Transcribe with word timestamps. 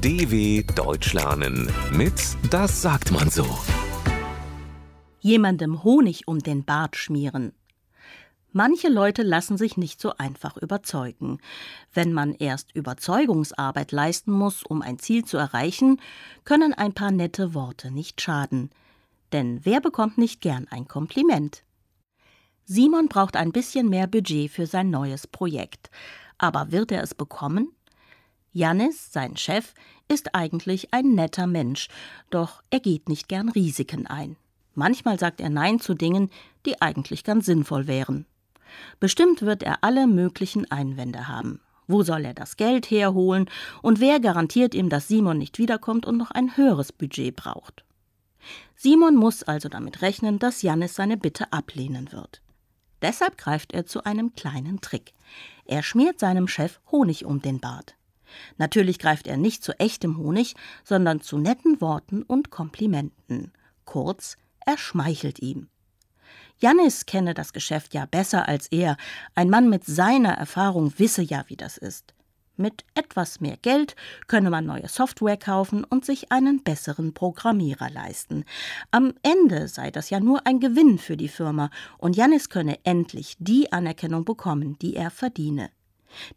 DW 0.00 0.62
Deutsch 0.76 1.12
lernen 1.12 1.68
mit 1.90 2.14
Das 2.50 2.82
sagt 2.82 3.10
man 3.10 3.30
so. 3.30 3.44
Jemandem 5.18 5.82
Honig 5.82 6.28
um 6.28 6.38
den 6.38 6.64
Bart 6.64 6.94
schmieren. 6.94 7.52
Manche 8.52 8.88
Leute 8.88 9.24
lassen 9.24 9.58
sich 9.58 9.76
nicht 9.76 10.00
so 10.00 10.12
einfach 10.16 10.56
überzeugen. 10.56 11.40
Wenn 11.92 12.12
man 12.12 12.34
erst 12.34 12.76
Überzeugungsarbeit 12.76 13.90
leisten 13.90 14.30
muss, 14.30 14.62
um 14.62 14.82
ein 14.82 15.00
Ziel 15.00 15.24
zu 15.24 15.36
erreichen, 15.36 16.00
können 16.44 16.72
ein 16.72 16.92
paar 16.92 17.10
nette 17.10 17.52
Worte 17.52 17.90
nicht 17.90 18.20
schaden. 18.20 18.70
Denn 19.32 19.58
wer 19.64 19.80
bekommt 19.80 20.16
nicht 20.16 20.40
gern 20.40 20.68
ein 20.70 20.86
Kompliment? 20.86 21.64
Simon 22.66 23.08
braucht 23.08 23.34
ein 23.34 23.50
bisschen 23.50 23.88
mehr 23.88 24.06
Budget 24.06 24.48
für 24.48 24.66
sein 24.66 24.90
neues 24.90 25.26
Projekt. 25.26 25.90
Aber 26.38 26.70
wird 26.70 26.92
er 26.92 27.02
es 27.02 27.16
bekommen? 27.16 27.72
Jannis, 28.52 29.12
sein 29.12 29.36
Chef, 29.36 29.74
ist 30.08 30.34
eigentlich 30.34 30.92
ein 30.94 31.14
netter 31.14 31.46
Mensch, 31.46 31.88
doch 32.30 32.62
er 32.70 32.80
geht 32.80 33.08
nicht 33.08 33.28
gern 33.28 33.48
Risiken 33.48 34.06
ein. 34.06 34.36
Manchmal 34.74 35.18
sagt 35.18 35.40
er 35.40 35.50
Nein 35.50 35.80
zu 35.80 35.94
Dingen, 35.94 36.30
die 36.64 36.80
eigentlich 36.80 37.24
ganz 37.24 37.46
sinnvoll 37.46 37.86
wären. 37.86 38.26
Bestimmt 39.00 39.42
wird 39.42 39.62
er 39.62 39.82
alle 39.82 40.06
möglichen 40.06 40.70
Einwände 40.70 41.28
haben. 41.28 41.60
Wo 41.86 42.02
soll 42.02 42.24
er 42.24 42.34
das 42.34 42.56
Geld 42.56 42.90
herholen 42.90 43.48
und 43.82 43.98
wer 43.98 44.20
garantiert 44.20 44.74
ihm, 44.74 44.88
dass 44.88 45.08
Simon 45.08 45.38
nicht 45.38 45.58
wiederkommt 45.58 46.06
und 46.06 46.16
noch 46.16 46.30
ein 46.30 46.56
höheres 46.56 46.92
Budget 46.92 47.34
braucht? 47.34 47.84
Simon 48.76 49.16
muss 49.16 49.42
also 49.42 49.68
damit 49.68 50.02
rechnen, 50.02 50.38
dass 50.38 50.62
Jannis 50.62 50.94
seine 50.94 51.16
Bitte 51.16 51.52
ablehnen 51.52 52.12
wird. 52.12 52.42
Deshalb 53.02 53.38
greift 53.38 53.72
er 53.72 53.86
zu 53.86 54.04
einem 54.04 54.34
kleinen 54.34 54.80
Trick. 54.80 55.12
Er 55.64 55.82
schmiert 55.82 56.18
seinem 56.18 56.48
Chef 56.48 56.80
Honig 56.90 57.24
um 57.24 57.40
den 57.40 57.60
Bart. 57.60 57.97
Natürlich 58.56 58.98
greift 58.98 59.26
er 59.26 59.36
nicht 59.36 59.62
zu 59.62 59.78
echtem 59.78 60.16
Honig, 60.16 60.54
sondern 60.84 61.20
zu 61.20 61.38
netten 61.38 61.80
Worten 61.80 62.22
und 62.22 62.50
Komplimenten. 62.50 63.52
Kurz, 63.84 64.36
er 64.64 64.78
schmeichelt 64.78 65.38
ihm. 65.40 65.68
Jannis 66.60 67.06
kenne 67.06 67.34
das 67.34 67.52
Geschäft 67.52 67.94
ja 67.94 68.06
besser 68.06 68.48
als 68.48 68.66
er. 68.68 68.96
Ein 69.34 69.48
Mann 69.48 69.68
mit 69.68 69.84
seiner 69.84 70.34
Erfahrung 70.34 70.92
wisse 70.98 71.22
ja, 71.22 71.44
wie 71.46 71.56
das 71.56 71.78
ist. 71.78 72.14
Mit 72.60 72.84
etwas 72.94 73.40
mehr 73.40 73.56
Geld 73.56 73.94
könne 74.26 74.50
man 74.50 74.66
neue 74.66 74.88
Software 74.88 75.36
kaufen 75.36 75.84
und 75.84 76.04
sich 76.04 76.32
einen 76.32 76.64
besseren 76.64 77.14
Programmierer 77.14 77.88
leisten. 77.88 78.44
Am 78.90 79.14
Ende 79.22 79.68
sei 79.68 79.92
das 79.92 80.10
ja 80.10 80.18
nur 80.18 80.44
ein 80.44 80.58
Gewinn 80.58 80.98
für 80.98 81.16
die 81.16 81.28
Firma 81.28 81.70
und 81.98 82.16
Jannis 82.16 82.48
könne 82.48 82.84
endlich 82.84 83.36
die 83.38 83.70
Anerkennung 83.70 84.24
bekommen, 84.24 84.76
die 84.80 84.96
er 84.96 85.12
verdiene. 85.12 85.70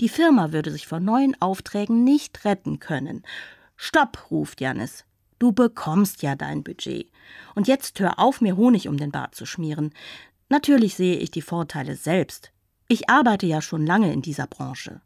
Die 0.00 0.08
Firma 0.08 0.52
würde 0.52 0.70
sich 0.70 0.86
vor 0.86 1.00
neuen 1.00 1.40
Aufträgen 1.40 2.04
nicht 2.04 2.44
retten 2.44 2.78
können. 2.80 3.22
Stopp, 3.76 4.30
ruft 4.30 4.60
Jannis. 4.60 5.04
Du 5.38 5.52
bekommst 5.52 6.22
ja 6.22 6.34
dein 6.36 6.62
Budget. 6.62 7.10
Und 7.54 7.66
jetzt 7.66 7.98
hör 8.00 8.18
auf, 8.18 8.40
mir 8.40 8.56
Honig 8.56 8.88
um 8.88 8.98
den 8.98 9.10
Bart 9.10 9.34
zu 9.34 9.46
schmieren. 9.46 9.94
Natürlich 10.48 10.94
sehe 10.94 11.16
ich 11.16 11.30
die 11.30 11.42
Vorteile 11.42 11.96
selbst. 11.96 12.52
Ich 12.88 13.08
arbeite 13.08 13.46
ja 13.46 13.62
schon 13.62 13.86
lange 13.86 14.12
in 14.12 14.20
dieser 14.20 14.46
Branche. 14.46 15.00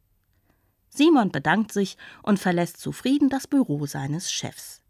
Simon 0.89 1.31
bedankt 1.31 1.73
sich 1.73 1.97
und 2.23 2.39
verlässt 2.39 2.79
zufrieden 2.79 3.29
das 3.29 3.47
Büro 3.47 3.87
seines 3.87 4.33
Chefs. 4.33 4.81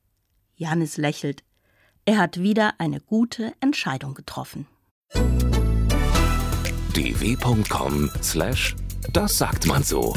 Janis 0.57 0.97
lächelt. 0.97 1.43
Er 2.05 2.19
hat 2.19 2.41
wieder 2.41 2.75
eine 2.79 3.01
gute 3.01 3.55
Entscheidung 3.61 4.15
getroffen. 4.15 4.67
dw.com/das 9.13 9.39
sagt 9.39 9.67
man 9.67 9.83
so. 9.83 10.15